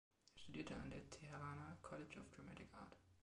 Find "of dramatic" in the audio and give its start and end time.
2.21-2.73